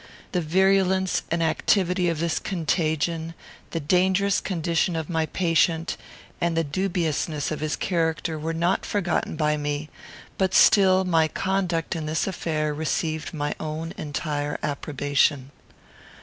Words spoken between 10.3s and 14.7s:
but still my conduct in this affair received my own entire